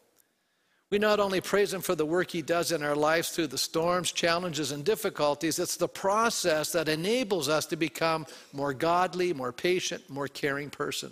[0.89, 3.58] We not only praise him for the work he does in our lives through the
[3.58, 9.52] storms, challenges, and difficulties, it's the process that enables us to become more godly, more
[9.52, 11.12] patient, more caring person.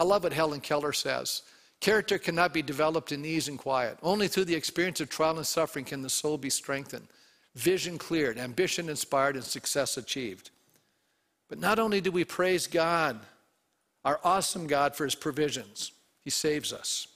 [0.00, 1.42] I love what Helen Keller says.
[1.80, 3.98] Character cannot be developed in ease and quiet.
[4.02, 7.06] Only through the experience of trial and suffering can the soul be strengthened,
[7.54, 10.50] vision cleared, ambition inspired, and success achieved.
[11.48, 13.20] But not only do we praise God,
[14.04, 17.08] our awesome God, for his provisions, he saves us,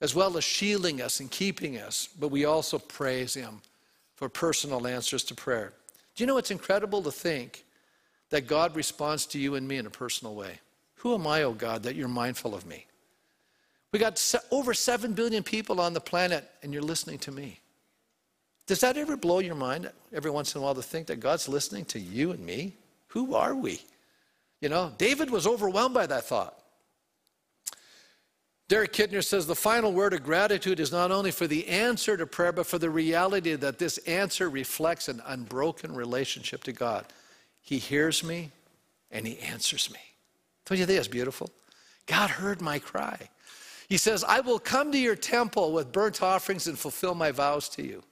[0.00, 3.60] as well as shielding us and keeping us, but we also praise him
[4.14, 5.72] for personal answers to prayer.
[6.14, 7.64] Do you know it's incredible to think
[8.30, 10.60] that God responds to you and me in a personal way?
[10.96, 12.86] Who am I, O oh God, that you're mindful of me?
[13.94, 17.60] We got over 7 billion people on the planet, and you're listening to me.
[18.66, 21.48] Does that ever blow your mind every once in a while to think that God's
[21.48, 22.74] listening to you and me?
[23.10, 23.80] Who are we?
[24.60, 26.58] You know, David was overwhelmed by that thought.
[28.66, 32.26] Derek Kidner says the final word of gratitude is not only for the answer to
[32.26, 37.06] prayer, but for the reality that this answer reflects an unbroken relationship to God.
[37.62, 38.50] He hears me
[39.12, 40.00] and he answers me.
[40.66, 41.48] Don't you think that's beautiful?
[42.06, 43.28] God heard my cry.
[43.88, 47.68] He says, I will come to your temple with burnt offerings and fulfill my vows
[47.70, 48.02] to you.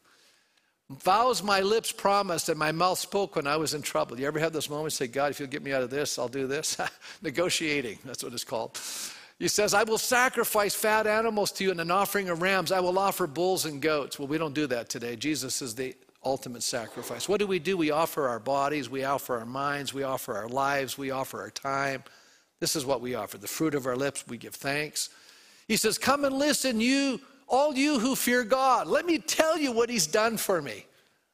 [0.90, 4.18] Vows my lips promised and my mouth spoke when I was in trouble.
[4.20, 6.28] You ever have those moments say, God, if you'll get me out of this, I'll
[6.28, 6.76] do this?
[7.22, 8.78] Negotiating, that's what it's called.
[9.38, 12.70] He says, I will sacrifice fat animals to you and an offering of rams.
[12.70, 14.18] I will offer bulls and goats.
[14.18, 15.16] Well, we don't do that today.
[15.16, 17.28] Jesus is the ultimate sacrifice.
[17.28, 17.76] What do we do?
[17.76, 21.50] We offer our bodies, we offer our minds, we offer our lives, we offer our
[21.50, 22.04] time.
[22.60, 23.38] This is what we offer.
[23.38, 25.08] The fruit of our lips, we give thanks.
[25.72, 28.88] He says, Come and listen, you, all you who fear God.
[28.88, 30.84] Let me tell you what He's done for me.
[30.84, 30.84] I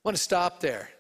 [0.05, 0.91] want to stop there.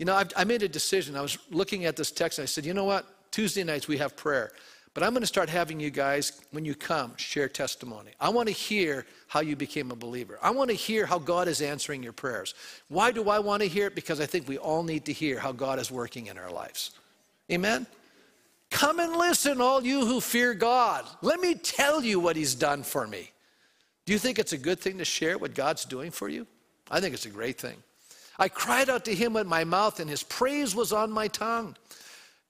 [0.00, 1.14] You know, I've, I made a decision.
[1.14, 3.06] I was looking at this text and I said, You know what?
[3.30, 4.50] Tuesday nights we have prayer.
[4.92, 8.10] But I'm going to start having you guys, when you come, share testimony.
[8.20, 10.40] I want to hear how you became a believer.
[10.42, 12.56] I want to hear how God is answering your prayers.
[12.88, 13.94] Why do I want to hear it?
[13.94, 16.90] Because I think we all need to hear how God is working in our lives.
[17.52, 17.86] Amen?
[18.74, 21.06] Come and listen, all you who fear God.
[21.22, 23.30] Let me tell you what He's done for me.
[24.04, 26.44] Do you think it's a good thing to share what God's doing for you?
[26.90, 27.76] I think it's a great thing.
[28.36, 31.76] I cried out to Him with my mouth, and His praise was on my tongue.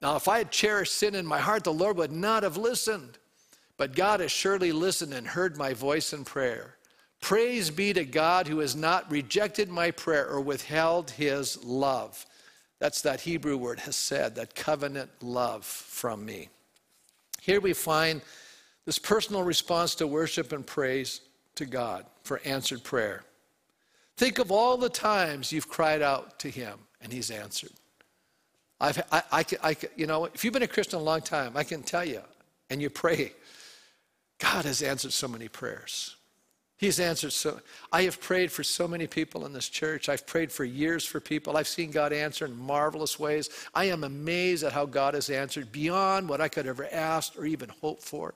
[0.01, 3.19] Now, if I had cherished sin in my heart, the Lord would not have listened.
[3.77, 6.77] But God has surely listened and heard my voice in prayer.
[7.21, 12.25] Praise be to God who has not rejected my prayer or withheld his love.
[12.85, 16.51] That's that Hebrew word, hesed, that covenant love from me.
[17.41, 18.21] Here we find
[18.85, 21.23] this personal response to worship and praise
[21.55, 23.23] to God for answered prayer.
[24.19, 27.73] Think of all the times you've cried out to Him and He's answered.
[28.79, 31.65] I've, I, I, I, you know, if you've been a Christian a long time, I
[31.65, 32.21] can tell you,
[32.69, 33.33] and you pray,
[34.39, 36.17] God has answered so many prayers.
[36.77, 37.61] He's answered so.
[37.93, 40.09] I have prayed for so many people in this church.
[40.09, 41.57] I've prayed for years for people.
[41.57, 43.49] I've seen God answer in marvelous ways.
[43.75, 47.47] I am amazed at how God has answered beyond what I could ever ask or
[47.47, 48.35] even hope for.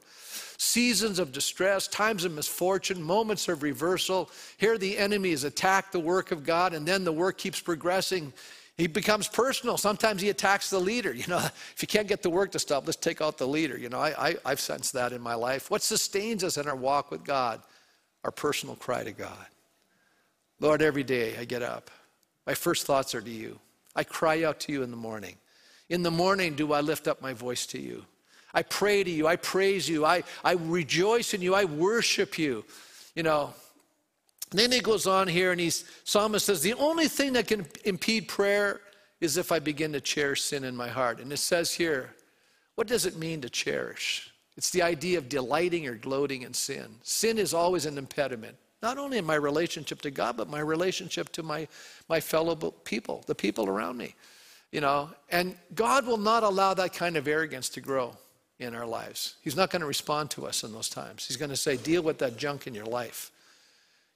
[0.56, 4.30] Seasons of distress, times of misfortune, moments of reversal.
[4.56, 8.32] Here the enemy has attacked the work of God, and then the work keeps progressing.
[8.76, 9.76] He becomes personal.
[9.76, 11.12] Sometimes he attacks the leader.
[11.12, 11.38] You know,
[11.74, 13.76] if you can't get the work to stop, let's take out the leader.
[13.76, 15.72] You know, I, I, I've sensed that in my life.
[15.72, 17.60] What sustains us in our walk with God?
[18.28, 19.46] Our personal cry to God.
[20.60, 21.90] Lord, every day I get up,
[22.46, 23.58] my first thoughts are to you.
[23.96, 25.36] I cry out to you in the morning.
[25.88, 28.04] In the morning, do I lift up my voice to you?
[28.52, 29.26] I pray to you.
[29.26, 30.04] I praise you.
[30.04, 31.54] I, I rejoice in you.
[31.54, 32.66] I worship you.
[33.14, 33.54] You know,
[34.50, 38.28] then he goes on here and he's, psalmist says, the only thing that can impede
[38.28, 38.82] prayer
[39.22, 41.18] is if I begin to cherish sin in my heart.
[41.18, 42.14] And it says here,
[42.74, 44.30] what does it mean to cherish?
[44.58, 46.96] It's the idea of delighting or gloating in sin.
[47.04, 51.30] Sin is always an impediment, not only in my relationship to God, but my relationship
[51.34, 51.68] to my,
[52.08, 54.16] my fellow people, the people around me.
[54.72, 58.16] You know, and God will not allow that kind of arrogance to grow
[58.58, 59.36] in our lives.
[59.42, 61.24] He's not going to respond to us in those times.
[61.24, 63.30] He's going to say, deal with that junk in your life.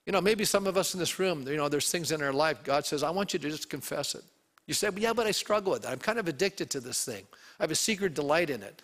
[0.07, 2.33] You know, maybe some of us in this room, you know, there's things in our
[2.33, 4.25] life, God says, I want you to just confess it.
[4.67, 5.93] You say, well, yeah, but I struggle with that.
[5.93, 7.25] I'm kind of addicted to this thing.
[7.61, 8.83] I have a secret delight in it.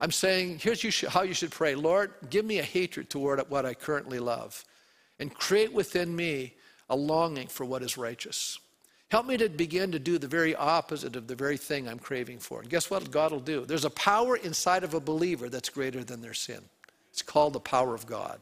[0.00, 3.64] I'm saying, here's you how you should pray Lord, give me a hatred toward what
[3.64, 4.64] I currently love,
[5.18, 6.54] and create within me
[6.88, 8.58] a longing for what is righteous.
[9.08, 12.40] Help me to begin to do the very opposite of the very thing I'm craving
[12.40, 12.60] for.
[12.60, 13.64] And guess what God will do?
[13.64, 16.60] There's a power inside of a believer that's greater than their sin.
[17.12, 18.40] It's called the power of God.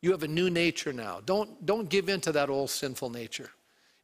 [0.00, 1.20] You have a new nature now.
[1.26, 3.50] Don't, don't give in to that old sinful nature.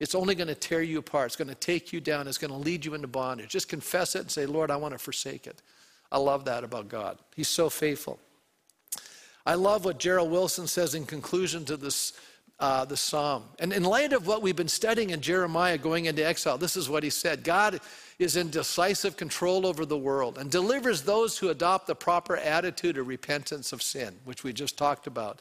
[0.01, 1.27] It's only going to tear you apart.
[1.27, 2.27] It's going to take you down.
[2.27, 3.51] It's going to lead you into bondage.
[3.51, 5.63] Just confess it and say, Lord, I want to forsake it.
[6.13, 7.19] I love that about God.
[7.35, 8.21] He's so faithful.
[9.47, 12.13] I love what Gerald Wilson says in conclusion to this,
[12.61, 13.45] uh, the psalm.
[13.59, 16.89] And in light of what we've been studying in Jeremiah going into exile, this is
[16.89, 17.81] what he said God
[18.19, 22.99] is in decisive control over the world and delivers those who adopt the proper attitude
[22.99, 25.41] of repentance of sin, which we just talked about.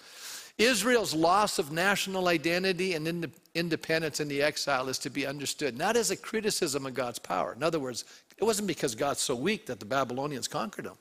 [0.58, 5.96] Israel's loss of national identity and independence in the exile is to be understood not
[5.96, 7.54] as a criticism of God's power.
[7.54, 8.06] In other words,
[8.42, 10.98] it wasn't because God's so weak that the Babylonians conquered him,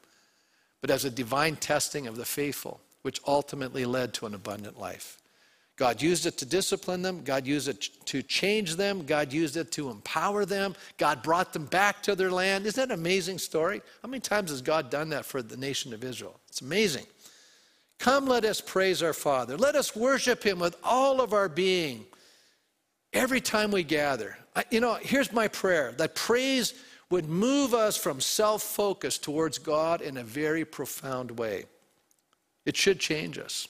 [0.83, 5.17] but as a divine testing of the faithful, which ultimately led to an abundant life.
[5.77, 7.23] God used it to discipline them.
[7.25, 9.07] God used it to change them.
[9.07, 10.75] God used it to empower them.
[10.99, 12.67] God brought them back to their land.
[12.67, 13.81] Isn't that an amazing story?
[14.03, 16.39] How many times has God done that for the nation of Israel?
[16.49, 17.07] It's amazing.
[17.99, 19.57] Come, let us praise our Father.
[19.57, 22.05] Let us worship Him with all of our being
[23.15, 24.37] every time we gather.
[24.55, 26.75] I, you know, here's my prayer that praise
[27.11, 31.65] would move us from self focus towards God in a very profound way.
[32.65, 33.69] It should change us.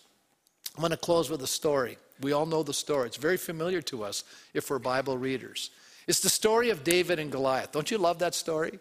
[0.76, 1.96] I'm going to close with a story.
[2.20, 5.70] We all know the story, it's very familiar to us if we're Bible readers.
[6.06, 7.72] It's the story of David and Goliath.
[7.72, 8.78] Don't you love that story?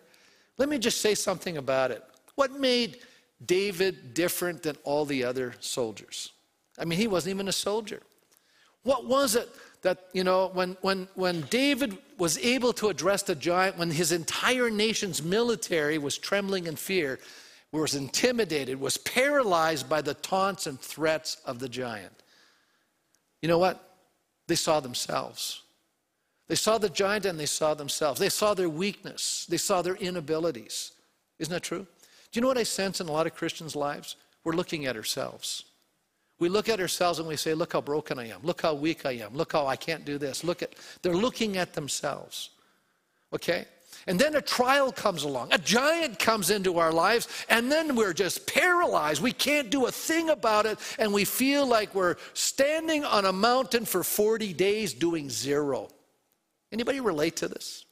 [0.58, 2.04] Let me just say something about it.
[2.36, 3.00] What made
[3.46, 6.32] David different than all the other soldiers?
[6.78, 8.02] I mean, he wasn't even a soldier.
[8.84, 9.50] What was it
[9.82, 14.12] that, you know, when, when, when David was able to address the giant, when his
[14.12, 17.20] entire nation's military was trembling in fear,
[17.72, 22.24] was intimidated, was paralyzed by the taunts and threats of the giant.
[23.42, 23.98] You know what?
[24.48, 25.62] They saw themselves.
[26.48, 28.20] They saw the giant and they saw themselves.
[28.20, 29.46] They saw their weakness.
[29.48, 30.94] They saw their inabilities.
[31.38, 31.86] Isn't that true?
[32.32, 34.16] Do you know what I sense in a lot of Christians' lives?
[34.44, 35.66] We're looking at ourselves.
[36.40, 38.40] We look at ourselves and we say, Look how broken I am.
[38.44, 39.36] Look how weak I am.
[39.36, 40.44] Look how I can't do this.
[40.44, 42.52] Look at, they're looking at themselves.
[43.34, 43.66] Okay?
[44.08, 45.50] And then a trial comes along.
[45.52, 49.22] A giant comes into our lives, and then we're just paralyzed.
[49.22, 53.34] We can't do a thing about it, and we feel like we're standing on a
[53.34, 55.90] mountain for 40 days doing zero.
[56.72, 57.86] Anybody relate to this?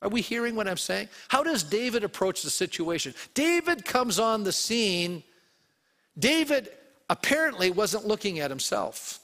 [0.00, 1.08] Are we hearing what I'm saying?
[1.26, 3.14] How does David approach the situation?
[3.34, 5.24] David comes on the scene.
[6.18, 6.70] David
[7.08, 9.20] apparently wasn't looking at himself.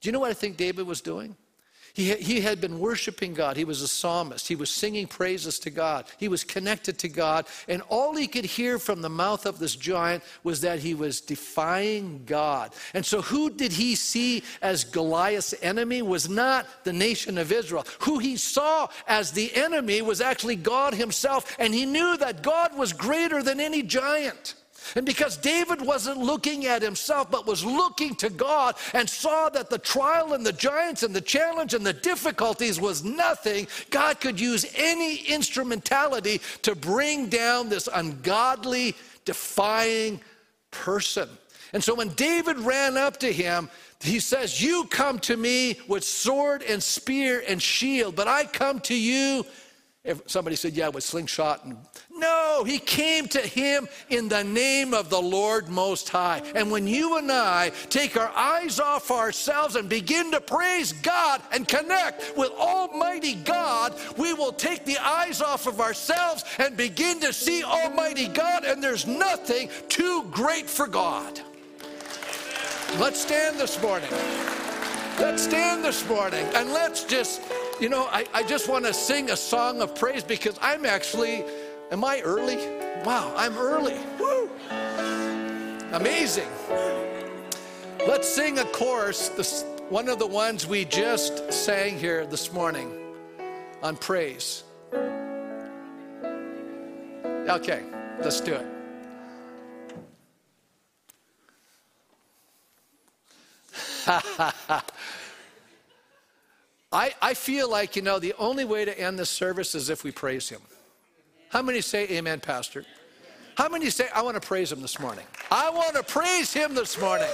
[0.00, 1.36] Do you know what I think David was doing?
[1.94, 3.56] He, he had been worshiping God.
[3.56, 4.48] He was a psalmist.
[4.48, 6.06] He was singing praises to God.
[6.18, 7.46] He was connected to God.
[7.68, 11.20] And all he could hear from the mouth of this giant was that he was
[11.20, 12.74] defying God.
[12.94, 16.02] And so, who did he see as Goliath's enemy?
[16.02, 17.86] Was not the nation of Israel.
[18.00, 21.54] Who he saw as the enemy was actually God himself.
[21.60, 24.56] And he knew that God was greater than any giant.
[24.94, 29.70] And because David wasn't looking at himself, but was looking to God and saw that
[29.70, 34.38] the trial and the giants and the challenge and the difficulties was nothing, God could
[34.38, 40.20] use any instrumentality to bring down this ungodly, defying
[40.70, 41.28] person.
[41.72, 43.68] And so when David ran up to him,
[44.00, 48.80] he says, You come to me with sword and spear and shield, but I come
[48.80, 49.44] to you
[50.04, 51.64] if somebody said, yeah, with slingshot.
[51.64, 51.78] And,
[52.10, 56.42] no, he came to him in the name of the Lord Most High.
[56.54, 61.40] And when you and I take our eyes off ourselves and begin to praise God
[61.52, 67.18] and connect with Almighty God, we will take the eyes off of ourselves and begin
[67.20, 71.40] to see Almighty God, and there's nothing too great for God.
[72.98, 74.10] Let's stand this morning.
[75.18, 77.40] Let's stand this morning and let's just
[77.84, 81.44] you know, I, I just want to sing a song of praise because I'm actually,
[81.90, 82.56] am I early?
[83.04, 83.98] Wow, I'm early.
[84.18, 84.48] Woo!
[85.92, 86.48] Amazing.
[88.08, 92.90] Let's sing a chorus, this, one of the ones we just sang here this morning
[93.82, 94.64] on praise.
[97.46, 97.82] Okay,
[98.22, 98.66] let's do it.
[106.94, 110.04] I, I feel like, you know, the only way to end this service is if
[110.04, 110.60] we praise Him.
[111.48, 112.84] How many say amen, Pastor?
[113.56, 115.24] How many say, I want to praise Him this morning?
[115.50, 117.28] I want to praise Him this morning.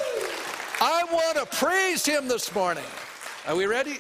[0.81, 2.85] I want to praise Him this morning.
[3.47, 3.99] Are we ready?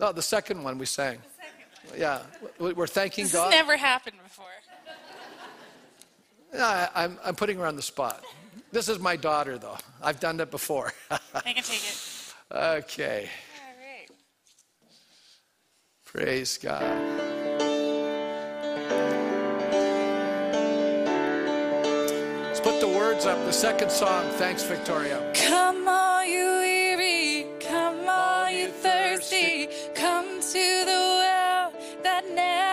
[0.00, 1.18] No, the second one we sang.
[1.96, 2.22] Yeah,
[2.58, 3.52] we're thanking this God.
[3.52, 4.46] This never happened before.
[6.58, 8.24] I'm, I'm putting her on the spot.
[8.72, 9.76] This is my daughter, though.
[10.02, 10.94] I've done that before.
[11.10, 11.18] I
[11.52, 12.12] can take it.
[12.48, 13.28] Okay.
[16.06, 16.82] Praise God.
[22.46, 23.44] Let's put the words up.
[23.44, 24.24] The second song.
[24.38, 25.32] Thanks, Victoria.
[25.34, 32.65] Come all you weary, come all you thirsty, come to the well that never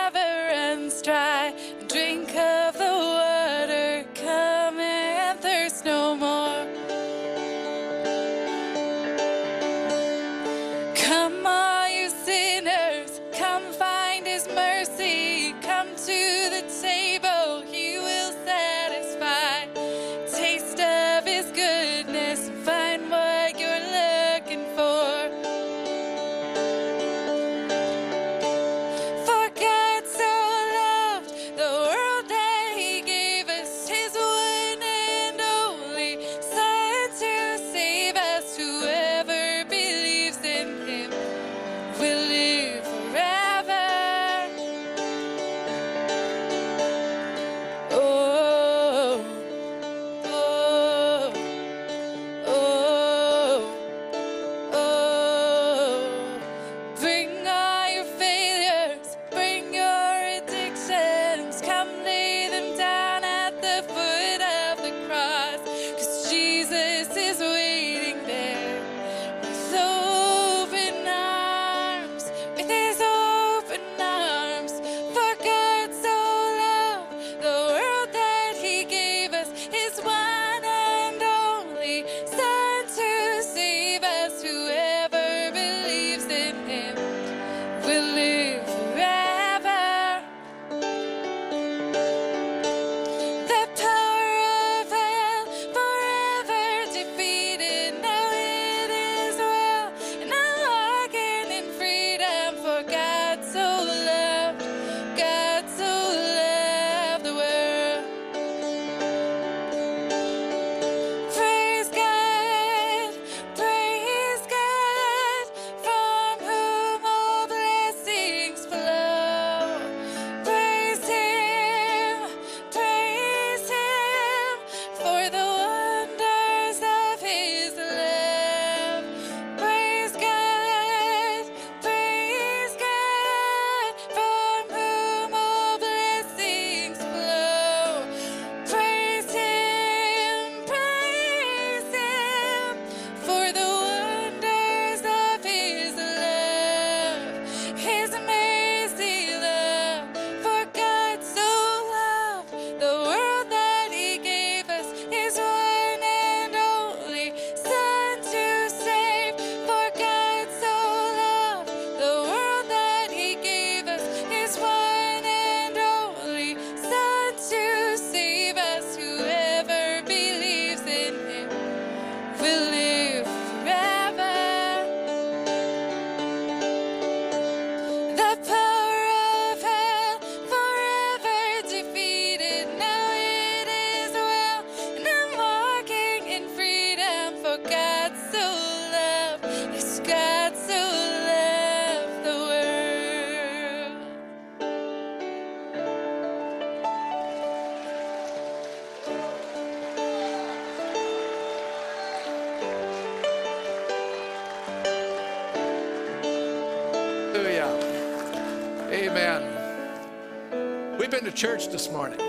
[211.24, 212.20] been to church this morning.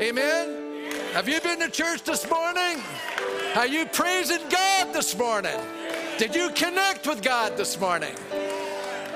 [0.00, 0.92] Amen.
[1.12, 2.82] Have you been to church this morning?
[3.54, 5.58] Are you praising God this morning?
[6.18, 8.14] Did you connect with God this morning?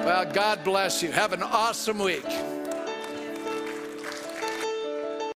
[0.01, 1.13] Well, God bless you.
[1.13, 2.25] Have an awesome week.